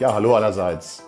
Ja, 0.00 0.14
hallo 0.14 0.36
allerseits. 0.36 1.02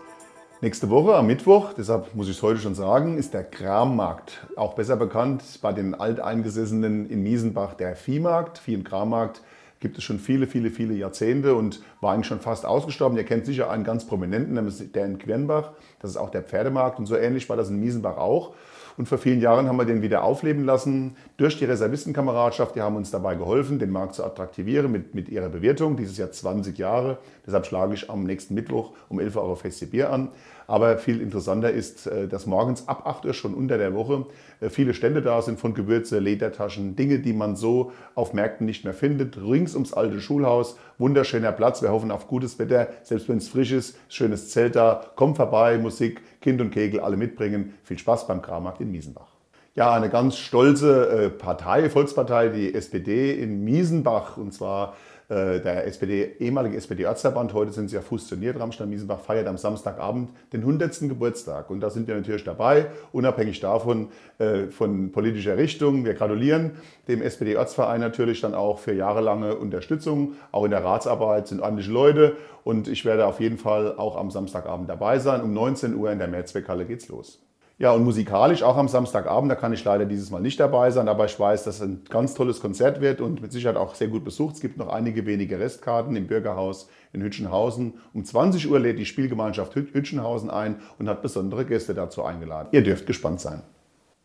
Nächste 0.61 0.91
Woche 0.91 1.15
am 1.15 1.29
Mittwoch, 1.29 1.75
deshalb 1.75 2.13
muss 2.17 2.29
ich 2.29 2.39
es 2.39 2.43
heute 2.43 2.59
schon 2.59 2.75
sagen, 2.75 3.19
ist 3.19 3.35
der 3.35 3.45
Krammarkt, 3.45 4.45
auch 4.57 4.75
besser 4.75 4.97
bekannt 4.97 5.45
bei 5.63 5.73
den 5.73 5.95
Alteingesessenen 5.95 7.09
in 7.09 7.23
Miesenbach 7.23 7.75
der 7.75 7.95
Viehmarkt. 7.95 8.59
Vieh- 8.59 8.75
und 8.75 8.83
Krammarkt 8.83 9.43
gibt 9.79 9.97
es 9.97 10.03
schon 10.03 10.19
viele, 10.19 10.49
viele, 10.49 10.71
viele 10.71 10.95
Jahrzehnte 10.95 11.55
und 11.55 11.81
war 12.01 12.15
eigentlich 12.15 12.27
schon 12.27 12.41
fast 12.41 12.67
ausgestorben. 12.67 13.17
Ihr 13.17 13.23
kennt 13.23 13.47
sicher 13.47 13.71
einen 13.71 13.85
ganz 13.85 14.09
prominenten, 14.09 14.93
der 14.93 15.07
in 15.07 15.19
Quernbach. 15.19 15.71
Das 16.01 16.11
ist 16.11 16.17
auch 16.17 16.31
der 16.31 16.43
Pferdemarkt 16.43 16.99
und 16.99 17.07
so 17.07 17.15
ähnlich 17.15 17.49
war 17.49 17.57
das 17.57 17.71
in 17.71 17.79
Miesenbach 17.79 18.17
auch. 18.17 18.55
Und 18.97 19.09
vor 19.09 19.19
vielen 19.19 19.41
Jahren 19.41 19.69
haben 19.69 19.77
wir 19.77 19.85
den 19.85 20.03
wieder 20.03 20.25
aufleben 20.25 20.65
lassen 20.65 21.17
durch 21.37 21.59
die 21.59 21.65
Reservistenkameradschaft. 21.65 22.75
Die 22.77 22.81
haben 22.81 22.97
uns 22.97 23.11
dabei 23.11 23.35
geholfen, 23.35 23.79
den 23.79 23.91
Markt 23.91 24.15
zu 24.15 24.25
attraktivieren 24.25 24.91
mit, 24.91 25.15
mit 25.15 25.29
ihrer 25.29 25.49
Bewirtung. 25.49 25.97
Dieses 25.97 26.17
Jahr 26.19 26.31
20 26.31 26.77
Jahre. 26.79 27.19
Deshalb 27.47 27.67
schlage 27.67 27.95
ich 27.95 28.11
am 28.11 28.25
nächsten 28.25 28.55
Mittwoch 28.55 28.93
um 29.09 29.21
11 29.21 29.37
Uhr 29.37 29.57
Feste 29.57 29.87
Bier 29.87 30.13
an. 30.13 30.29
Aber 30.71 30.99
viel 30.99 31.21
interessanter 31.21 31.73
ist, 31.73 32.07
äh, 32.07 32.29
dass 32.29 32.47
morgens 32.47 32.87
ab 32.87 33.05
8 33.05 33.27
Uhr 33.27 33.35
schon 33.35 33.55
unter 33.55 33.77
der 33.77 33.93
Woche 33.93 34.27
äh, 34.61 34.69
viele 34.69 34.95
Stände 34.95 35.21
da 35.21 35.43
sind 35.43 35.59
von 35.59 35.75
Gewürze, 35.75 36.21
Ledertaschen, 36.21 36.95
Dinge, 36.95 37.19
die 37.19 37.33
man 37.33 37.57
so 37.57 37.91
auf 38.15 38.35
Märkten 38.35 38.67
nicht 38.67 38.85
mehr 38.85 38.95
findet. 38.95 39.37
Rings 39.37 39.75
ums 39.75 39.93
alte 39.93 40.21
Schulhaus, 40.21 40.79
wunderschöner 40.97 41.51
Platz. 41.51 41.83
Wir 41.83 41.91
hoffen 41.91 42.13
auf 42.13 42.29
gutes 42.29 42.61
Wetter, 42.61 42.87
selbst 43.03 43.29
wenn 43.29 43.39
es 43.39 43.49
frisch 43.49 43.73
ist, 43.73 43.99
schönes 44.09 44.51
Zelt 44.51 44.77
da. 44.77 45.07
Kommt 45.17 45.39
vorbei, 45.39 45.77
Musik, 45.77 46.21
Kind 46.41 46.61
und 46.61 46.71
Kegel, 46.71 47.01
alle 47.01 47.17
mitbringen. 47.17 47.75
Viel 47.83 47.99
Spaß 47.99 48.27
beim 48.27 48.43
Krammarkt 48.43 48.81
in 48.81 48.91
Miesenbach. 48.91 49.29
Ja, 49.75 49.93
eine 49.93 50.11
ganz 50.11 50.37
stolze 50.37 51.09
äh, 51.09 51.31
Partei, 51.31 51.89
Volkspartei, 51.89 52.49
die 52.49 52.75
SPD 52.75 53.33
in 53.33 53.65
Miesenbach. 53.65 54.37
Und 54.37 54.53
zwar 54.53 54.97
der 55.31 55.87
SPD, 55.87 56.37
ehemalige 56.41 56.77
SPD-Ortsverband, 56.77 57.55
heute 57.55 57.71
sind 57.71 57.89
sie 57.89 57.95
ja 57.95 58.03
fusioniert, 58.03 58.59
Rammstein-Miesenbach 58.59 59.21
feiert 59.21 59.47
am 59.47 59.57
Samstagabend 59.57 60.31
den 60.53 60.63
100. 60.63 61.01
Geburtstag. 61.03 61.71
Und 61.71 61.81
da 61.81 61.91
sind 61.91 62.09
wir 62.09 62.17
natürlich 62.17 62.43
dabei, 62.43 62.87
unabhängig 63.13 63.61
davon, 63.61 64.09
äh, 64.39 64.67
von 64.67 65.13
politischer 65.13 65.57
Richtung. 65.57 66.05
Wir 66.05 66.15
gratulieren 66.15 66.73
dem 67.07 67.23
SPD-Ortsverein 67.23 68.01
natürlich 68.01 68.41
dann 68.41 68.55
auch 68.55 68.81
für 68.81 68.93
jahrelange 68.93 69.55
Unterstützung. 69.55 70.35
Auch 70.51 70.65
in 70.65 70.73
der 70.73 70.85
Ratsarbeit 70.85 71.47
sind 71.47 71.61
ordentliche 71.61 71.93
Leute. 71.93 72.37
Und 72.65 72.89
ich 72.89 73.05
werde 73.05 73.27
auf 73.27 73.41
jeden 73.41 73.59
Fall 73.59 73.95
auch 73.97 74.17
am 74.17 74.31
Samstagabend 74.31 74.89
dabei 74.89 75.19
sein. 75.19 75.43
Um 75.43 75.55
19 75.55 75.95
Uhr 75.95 76.11
in 76.11 76.19
der 76.19 76.29
Mehrzweckhalle 76.29 76.85
geht's 76.87 77.09
los. 77.09 77.41
Ja, 77.81 77.93
und 77.93 78.05
musikalisch 78.05 78.63
auch 78.63 78.77
am 78.77 78.89
Samstagabend, 78.89 79.51
da 79.51 79.55
kann 79.55 79.73
ich 79.73 79.83
leider 79.83 80.05
dieses 80.05 80.31
Mal 80.31 80.43
nicht 80.43 80.61
dabei 80.61 80.91
sein, 80.91 81.09
aber 81.09 81.25
ich 81.25 81.41
weiß, 81.41 81.65
dass 81.65 81.77
es 81.77 81.81
ein 81.81 82.03
ganz 82.11 82.35
tolles 82.35 82.61
Konzert 82.61 83.01
wird 83.01 83.23
und 83.23 83.41
mit 83.41 83.53
Sicherheit 83.53 83.79
auch 83.79 83.95
sehr 83.95 84.09
gut 84.09 84.23
besucht. 84.23 84.57
Es 84.57 84.61
gibt 84.61 84.77
noch 84.77 84.89
einige 84.89 85.25
wenige 85.25 85.59
Restkarten 85.59 86.15
im 86.15 86.27
Bürgerhaus 86.27 86.91
in 87.15 87.23
Hütchenhausen. 87.23 87.95
Um 88.13 88.23
20 88.23 88.71
Uhr 88.71 88.79
lädt 88.79 88.99
die 88.99 89.07
Spielgemeinschaft 89.07 89.75
Hütchenhausen 89.75 90.51
ein 90.51 90.83
und 90.99 91.09
hat 91.09 91.23
besondere 91.23 91.65
Gäste 91.65 91.95
dazu 91.95 92.23
eingeladen. 92.23 92.69
Ihr 92.73 92.83
dürft 92.83 93.07
gespannt 93.07 93.41
sein. 93.41 93.63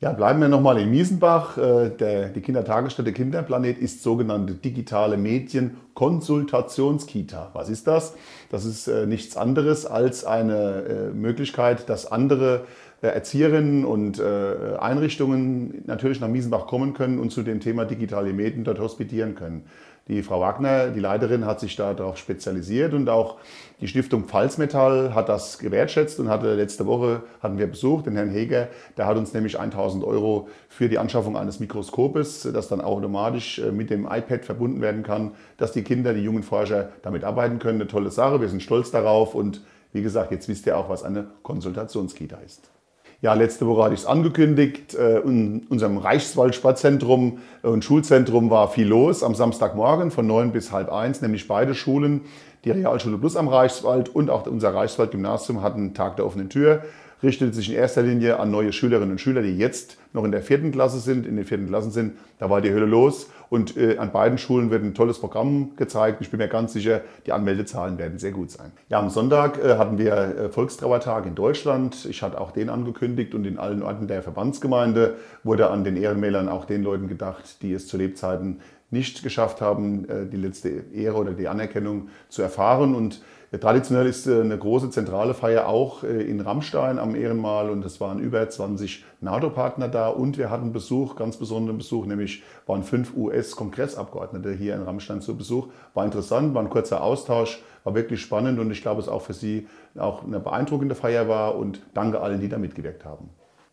Ja, 0.01 0.11
bleiben 0.11 0.41
wir 0.41 0.49
nochmal 0.49 0.77
in 0.77 0.91
Miesenbach. 0.91 1.57
Äh, 1.57 1.89
der, 1.89 2.27
die 2.27 2.41
Kindertagesstätte 2.41 3.13
Kinderplanet 3.13 3.77
ist 3.77 4.03
sogenannte 4.03 4.53
digitale 4.53 5.15
Medien-Konsultationskita. 5.15 7.51
Was 7.53 7.69
ist 7.69 7.87
das? 7.87 8.13
Das 8.49 8.65
ist 8.65 8.89
äh, 8.89 9.05
nichts 9.05 9.37
anderes 9.37 9.85
als 9.85 10.25
eine 10.25 10.83
äh, 10.83 11.11
Möglichkeit, 11.11 11.87
dass 11.87 12.11
andere 12.11 12.65
Erzieherinnen 13.01 13.83
und 13.85 14.19
Einrichtungen 14.19 15.83
natürlich 15.85 16.19
nach 16.21 16.29
Miesenbach 16.29 16.65
kommen 16.65 16.93
können 16.93 17.19
und 17.19 17.29
zu 17.29 17.43
dem 17.43 17.59
Thema 17.59 17.85
digitale 17.85 18.33
Medien 18.33 18.63
dort 18.63 18.79
hospitieren 18.79 19.35
können. 19.35 19.65
Die 20.07 20.21
Frau 20.21 20.39
Wagner, 20.39 20.89
die 20.89 20.99
Leiterin, 20.99 21.47
hat 21.47 21.59
sich 21.59 21.75
darauf 21.75 22.19
spezialisiert 22.19 22.93
und 22.93 23.09
auch 23.09 23.37
die 23.81 23.87
Stiftung 23.87 24.25
Pfalzmetall 24.25 25.15
hat 25.15 25.29
das 25.29 25.57
gewertschätzt 25.57 26.19
und 26.19 26.29
hatte 26.29 26.53
letzte 26.53 26.85
Woche 26.85 27.23
hatten 27.41 27.57
wir 27.57 27.65
besucht 27.65 28.05
den 28.05 28.15
Herrn 28.15 28.29
Heger, 28.29 28.67
der 28.97 29.07
hat 29.07 29.17
uns 29.17 29.33
nämlich 29.33 29.59
1000 29.59 30.03
Euro 30.03 30.47
für 30.69 30.89
die 30.89 30.99
Anschaffung 30.99 31.35
eines 31.35 31.59
Mikroskopes, 31.59 32.47
das 32.53 32.67
dann 32.67 32.81
automatisch 32.81 33.57
äh, 33.57 33.71
mit 33.71 33.89
dem 33.89 34.05
iPad 34.05 34.45
verbunden 34.45 34.79
werden 34.79 35.01
kann, 35.01 35.31
dass 35.57 35.71
die 35.71 35.81
Kinder, 35.81 36.13
die 36.13 36.21
jungen 36.21 36.43
Forscher 36.43 36.89
damit 37.01 37.23
arbeiten 37.23 37.57
können. 37.57 37.81
Eine 37.81 37.89
tolle 37.89 38.11
Sache, 38.11 38.39
wir 38.39 38.49
sind 38.49 38.61
stolz 38.61 38.91
darauf 38.91 39.33
und 39.33 39.61
wie 39.91 40.03
gesagt, 40.03 40.31
jetzt 40.31 40.47
wisst 40.47 40.67
ihr 40.67 40.77
auch, 40.77 40.87
was 40.87 41.01
eine 41.01 41.25
Konsultationskita 41.41 42.37
ist. 42.45 42.74
Ja, 43.21 43.33
letzte 43.33 43.65
Woche 43.65 43.83
hatte 43.83 43.93
ich 43.93 44.01
es 44.01 44.05
angekündigt. 44.05 44.93
Äh, 44.93 45.19
in 45.19 45.65
unserem 45.69 45.97
Reichswald-Sportzentrum 45.97 47.39
und 47.63 47.83
Schulzentrum 47.83 48.49
war 48.49 48.69
viel 48.69 48.87
los 48.87 49.23
am 49.23 49.35
Samstagmorgen 49.35 50.11
von 50.11 50.27
neun 50.27 50.51
bis 50.51 50.71
halb 50.71 50.91
eins, 50.91 51.21
nämlich 51.21 51.47
beide 51.47 51.73
Schulen, 51.75 52.21
die 52.65 52.71
Realschule 52.71 53.17
Plus 53.17 53.35
am 53.35 53.47
Reichswald 53.47 54.09
und 54.09 54.29
auch 54.29 54.47
unser 54.47 54.73
Reichswald-Gymnasium 54.73 55.61
hatten 55.61 55.93
Tag 55.93 56.17
der 56.17 56.25
offenen 56.25 56.49
Tür 56.49 56.83
richtet 57.25 57.53
sich 57.53 57.69
in 57.69 57.75
erster 57.75 58.03
Linie 58.03 58.39
an 58.39 58.51
neue 58.51 58.71
Schülerinnen 58.71 59.11
und 59.11 59.19
Schüler, 59.19 59.41
die 59.41 59.57
jetzt 59.57 59.97
noch 60.13 60.23
in 60.23 60.31
der 60.31 60.41
vierten 60.41 60.71
Klasse 60.71 60.99
sind, 60.99 61.25
in 61.25 61.35
den 61.35 61.45
vierten 61.45 61.67
Klassen 61.67 61.91
sind. 61.91 62.13
Da 62.39 62.49
war 62.49 62.61
die 62.61 62.71
Hölle 62.71 62.85
los 62.85 63.29
und 63.49 63.75
äh, 63.75 63.97
an 63.97 64.11
beiden 64.11 64.37
Schulen 64.37 64.71
wird 64.71 64.83
ein 64.83 64.93
tolles 64.93 65.19
Programm 65.19 65.71
gezeigt. 65.75 66.21
Ich 66.21 66.29
bin 66.29 66.37
mir 66.37 66.47
ganz 66.47 66.73
sicher, 66.73 67.01
die 67.25 67.31
Anmeldezahlen 67.31 67.97
werden 67.97 68.19
sehr 68.19 68.31
gut 68.31 68.51
sein. 68.51 68.71
Ja, 68.89 68.99
am 68.99 69.09
Sonntag 69.09 69.57
äh, 69.63 69.77
hatten 69.77 69.97
wir 69.97 70.13
äh, 70.13 70.49
Volkstrauertag 70.49 71.25
in 71.25 71.35
Deutschland. 71.35 72.05
Ich 72.09 72.21
hatte 72.21 72.39
auch 72.39 72.51
den 72.51 72.69
angekündigt 72.69 73.35
und 73.35 73.45
in 73.45 73.57
allen 73.57 73.83
Orten 73.83 74.07
der 74.07 74.21
Verbandsgemeinde 74.23 75.15
wurde 75.43 75.69
an 75.69 75.83
den 75.83 75.97
Ehrenmälern 75.97 76.47
auch 76.47 76.65
den 76.65 76.83
Leuten 76.83 77.07
gedacht, 77.07 77.61
die 77.61 77.73
es 77.73 77.87
zu 77.87 77.97
Lebzeiten 77.97 78.61
nicht 78.91 79.23
geschafft 79.23 79.61
haben, 79.61 80.07
äh, 80.07 80.25
die 80.25 80.37
letzte 80.37 80.69
Ehre 80.93 81.17
oder 81.17 81.33
die 81.33 81.47
Anerkennung 81.47 82.09
zu 82.29 82.41
erfahren. 82.41 82.95
Und 82.95 83.21
Traditionell 83.59 84.07
ist 84.07 84.27
äh, 84.27 84.41
eine 84.41 84.57
große 84.57 84.89
zentrale 84.89 85.33
Feier 85.33 85.67
auch 85.67 86.03
äh, 86.03 86.23
in 86.23 86.41
Rammstein 86.41 86.97
am 86.97 87.15
Ehrenmal 87.15 87.69
und 87.69 87.85
es 87.85 88.01
waren 88.01 88.19
über 88.19 88.49
20 88.49 89.05
NATO-Partner 89.21 89.87
da 89.87 90.07
und 90.09 90.37
wir 90.37 90.49
hatten 90.49 90.73
Besuch, 90.73 91.15
ganz 91.15 91.37
besonderen 91.37 91.77
Besuch, 91.77 92.05
nämlich 92.05 92.43
waren 92.65 92.83
fünf 92.83 93.15
US-Kongressabgeordnete 93.15 94.51
hier 94.51 94.75
in 94.75 94.81
Rammstein 94.81 95.21
zu 95.21 95.37
Besuch. 95.37 95.67
War 95.93 96.05
interessant, 96.05 96.55
war 96.55 96.63
ein 96.63 96.69
kurzer 96.69 97.03
Austausch, 97.03 97.61
war 97.83 97.93
wirklich 97.93 98.21
spannend 98.21 98.59
und 98.59 98.71
ich 98.71 98.81
glaube, 98.81 99.01
es 99.01 99.07
auch 99.07 99.21
für 99.21 99.33
Sie 99.33 99.67
auch 99.97 100.23
eine 100.23 100.39
beeindruckende 100.39 100.95
Feier 100.95 101.27
war 101.27 101.55
und 101.55 101.81
danke 101.93 102.21
allen, 102.21 102.41
die 102.41 102.49
da 102.49 102.57
mitgewirkt 102.57 103.05
haben. 103.05 103.29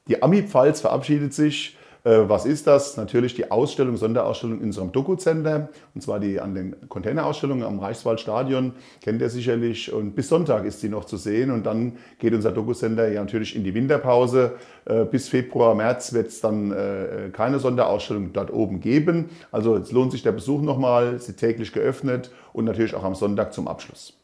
Die 0.08 0.22
Ami-Pfalz 0.22 0.80
verabschiedet 0.80 1.32
sich 1.32 1.78
was 2.04 2.46
ist 2.46 2.66
das? 2.66 2.96
Natürlich 2.96 3.34
die 3.34 3.50
Ausstellung, 3.50 3.96
Sonderausstellung 3.96 4.58
in 4.58 4.66
unserem 4.66 4.90
Doku-Center, 4.90 5.68
und 5.94 6.00
zwar 6.00 6.18
die 6.18 6.40
an 6.40 6.54
den 6.54 6.88
Containerausstellungen 6.88 7.64
am 7.64 7.78
Reichswaldstadion, 7.78 8.72
kennt 9.02 9.20
ihr 9.20 9.30
sicherlich. 9.30 9.92
Und 9.92 10.14
bis 10.14 10.28
Sonntag 10.28 10.64
ist 10.64 10.80
sie 10.80 10.88
noch 10.88 11.04
zu 11.04 11.16
sehen. 11.16 11.50
Und 11.50 11.64
dann 11.64 11.92
geht 12.18 12.34
unser 12.34 12.52
Doku-Center 12.52 13.08
ja 13.08 13.20
natürlich 13.20 13.54
in 13.54 13.64
die 13.64 13.74
Winterpause. 13.74 14.54
Äh, 14.84 15.04
bis 15.04 15.28
Februar, 15.28 15.74
März 15.74 16.12
wird 16.12 16.28
es 16.28 16.40
dann 16.40 16.72
äh, 16.72 17.30
keine 17.32 17.58
Sonderausstellung 17.58 18.32
dort 18.32 18.52
oben 18.52 18.80
geben. 18.80 19.30
Also 19.50 19.76
es 19.76 19.92
lohnt 19.92 20.12
sich 20.12 20.22
der 20.22 20.32
Besuch 20.32 20.60
nochmal, 20.60 21.20
sie 21.20 21.34
täglich 21.34 21.72
geöffnet 21.72 22.30
und 22.52 22.64
natürlich 22.64 22.94
auch 22.94 23.04
am 23.04 23.14
Sonntag 23.14 23.52
zum 23.52 23.68
Abschluss. 23.68 24.21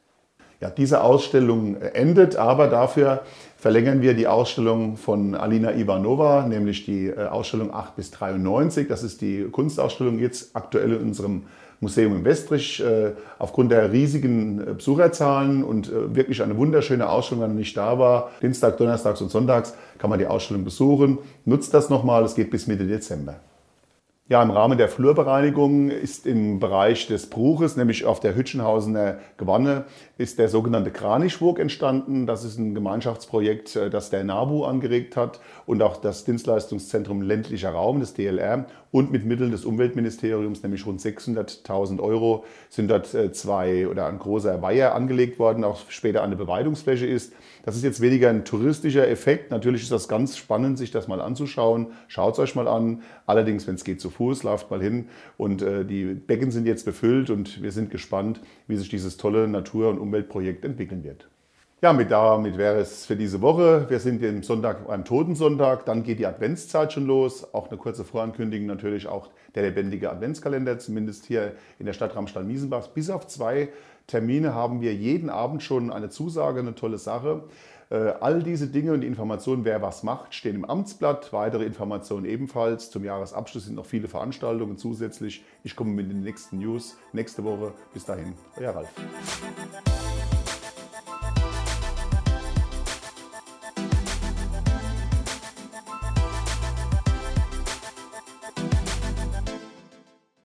Ja, 0.61 0.71
diese 0.71 1.03
Ausstellung 1.03 1.81
endet, 1.81 2.35
aber 2.35 2.67
dafür 2.67 3.23
verlängern 3.59 4.03
wir 4.03 4.15
die 4.15 4.27
Ausstellung 4.27 4.97
von 4.97 5.35
Alina 5.35 5.73
Ivanova, 5.75 6.47
nämlich 6.47 6.85
die 6.85 7.09
äh, 7.09 7.27
Ausstellung 7.27 7.75
8 7.75 7.97
bis 7.97 8.11
93. 8.13 8.89
Das 8.89 9.03
ist 9.03 9.21
die 9.21 9.45
Kunstausstellung 9.51 10.19
jetzt 10.19 10.55
aktuell 10.55 10.93
in 10.93 11.03
unserem 11.03 11.43
Museum 11.81 12.17
in 12.17 12.25
Westrich. 12.25 12.81
Äh, 12.81 13.13
aufgrund 13.39 13.73
der 13.73 13.93
riesigen 13.93 14.61
äh, 14.61 14.75
Besucherzahlen 14.75 15.65
und 15.65 15.93
wirklich 15.93 16.43
eine 16.43 16.57
wunderschöne 16.57 17.09
Ausstellung, 17.09 17.45
wenn 17.45 17.51
er 17.51 17.55
nicht 17.55 17.77
da 17.77 17.99
war, 17.99 18.31
Dienstag, 18.43 18.79
Donnerstags 18.79 19.21
und 19.21 19.31
Sonntags 19.31 19.75
kann 19.99 20.09
man 20.11 20.21
die 20.21 20.27
Ausstellung 20.27 20.65
besuchen. 20.65 21.19
Nutzt 21.45 21.75
das 21.75 21.91
nochmal, 21.91 22.25
es 22.25 22.37
geht 22.37 22.51
bis 22.51 22.69
Mitte 22.69 22.87
Dezember. 22.87 23.37
Ja, 24.31 24.43
im 24.43 24.51
Rahmen 24.51 24.77
der 24.77 24.91
Flurbereinigung 24.91 25.89
ist 25.89 26.27
im 26.27 26.61
Bereich 26.61 27.07
des 27.07 27.31
Bruches, 27.31 27.77
nämlich 27.77 28.05
auf 28.05 28.21
der 28.21 28.37
Hütchenhausener 28.37 29.21
Gewanne, 29.39 29.87
ist 30.19 30.39
der 30.39 30.51
sogenannte 30.51 30.91
Kranichwog 30.91 31.59
entstanden. 31.59 32.27
Das 32.27 32.45
ist 32.45 32.59
ein 32.59 32.75
Gemeinschaftsprojekt, 32.75 33.75
äh, 33.77 33.89
das 33.89 34.11
der 34.11 34.25
NABU 34.25 34.65
angeregt 34.65 35.17
hat 35.17 35.41
und 35.65 35.81
auch 35.81 35.97
das 35.97 36.27
Dienstleistungszentrum 36.27 37.23
ländlicher 37.23 37.71
Raum, 37.71 38.01
das 38.01 38.13
DLR, 38.13 38.67
und 38.91 39.11
mit 39.11 39.25
Mitteln 39.25 39.51
des 39.51 39.65
Umweltministeriums, 39.65 40.63
nämlich 40.63 40.85
rund 40.85 41.01
600.000 41.01 42.01
Euro, 42.01 42.45
sind 42.69 42.91
dort 42.91 43.15
äh, 43.15 43.33
zwei 43.33 43.89
oder 43.89 44.09
ein 44.09 44.19
großer 44.19 44.61
Weiher 44.61 44.95
angelegt 44.95 45.39
worden, 45.39 45.65
auch 45.65 45.81
später 45.89 46.23
eine 46.23 46.37
Beweidungsfläche 46.37 47.07
ist. 47.07 47.33
Das 47.65 47.77
ist 47.77 47.85
jetzt 47.85 48.01
weniger 48.01 48.31
ein 48.31 48.45
touristischer 48.45 49.07
Effekt. 49.09 49.51
Natürlich 49.51 49.83
ist 49.83 49.93
das 49.93 50.09
ganz 50.09 50.37
spannend, 50.37 50.79
sich 50.79 50.91
das 50.91 51.07
mal 51.07 51.21
anzuschauen. 51.21 51.89
Schaut 52.07 52.35
es 52.35 52.39
euch 52.39 52.55
mal 52.55 52.67
an. 52.67 53.03
Allerdings, 53.27 53.67
wenn 53.67 53.75
es 53.75 53.85
geht 53.85 54.01
zu 54.01 54.09
Fuß, 54.19 54.43
lauft 54.43 54.71
mal 54.71 54.83
hin. 54.83 55.07
Und 55.37 55.63
äh, 55.63 55.85
die 55.85 56.15
Becken 56.15 56.51
sind 56.51 56.67
jetzt 56.67 56.85
befüllt 56.85 57.31
und 57.31 57.63
wir 57.63 57.73
sind 57.73 57.91
gespannt, 57.91 58.41
wie 58.67 58.77
sich 58.77 58.89
dieses 58.89 59.17
tolle 59.17 59.49
Natur- 59.49 59.89
und 59.89 59.99
Umweltprojekt 59.99 60.65
entwickeln 60.65 61.05
wird. 61.05 61.29
Ja, 61.81 61.93
mit 61.93 62.11
damit 62.11 62.59
wäre 62.59 62.81
es 62.81 63.07
für 63.07 63.15
diese 63.15 63.41
Woche. 63.41 63.87
Wir 63.89 64.01
sind 64.01 64.21
im 64.25 64.43
Sonntag 64.43 64.89
beim 64.89 65.05
Totensonntag, 65.05 65.85
dann 65.85 66.03
geht 66.03 66.19
die 66.19 66.27
Adventszeit 66.27 66.93
schon 66.93 67.07
los. 67.07 67.55
Auch 67.55 67.69
eine 67.69 67.79
kurze 67.79 68.05
Vorankündigung 68.05 68.67
natürlich 68.67 69.07
auch 69.07 69.31
der 69.55 69.63
lebendige 69.63 70.11
Adventskalender, 70.11 70.81
zumindest 70.81 71.27
hier 71.27 71.53
in 71.79 71.87
der 71.87 71.93
Stadt 71.93 72.17
Ramstein-Miesenbach. 72.17 72.89
Bis 72.89 73.11
auf 73.11 73.29
zwei 73.29 73.69
Termine 74.09 74.57
haben 74.57 74.81
wir 74.81 74.93
jeden 74.93 75.31
Abend 75.31 75.63
schon 75.63 75.93
eine 75.93 76.09
Zusage, 76.09 76.59
eine 76.59 76.75
tolle 76.75 76.99
Sache. 76.99 77.45
Äh, 77.91 78.13
all 78.21 78.43
diese 78.43 78.67
Dinge 78.67 78.93
und 78.93 79.03
die 79.03 79.07
Informationen, 79.07 79.65
wer 79.65 79.81
was 79.81 80.03
macht, 80.03 80.35
stehen 80.35 80.57
im 80.57 80.65
Amtsblatt. 80.65 81.33
Weitere 81.33 81.65
Informationen 81.65 82.27
ebenfalls. 82.27 82.91
Zum 82.91 83.05
Jahresabschluss 83.05 83.67
sind 83.67 83.77
noch 83.77 83.87
viele 83.87 84.09
Veranstaltungen 84.09 84.79
zusätzlich. 84.79 85.45
Ich 85.63 85.77
komme 85.77 85.93
mit 85.93 86.11
den 86.11 86.25
nächsten 86.25 86.59
News 86.59 86.97
nächste 87.13 87.45
Woche. 87.45 87.73
Bis 87.95 88.05
dahin, 88.05 88.35
euer 88.57 88.75
Ralf. 88.75 88.89